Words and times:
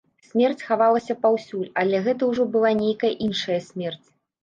Смерць 0.27 0.63
хавалася 0.69 1.17
паўсюль, 1.27 1.69
але 1.83 2.01
гэта 2.09 2.33
ўжо 2.33 2.49
была 2.59 2.75
нейкая 2.83 3.15
іншая 3.31 3.63
смерць. 3.73 4.07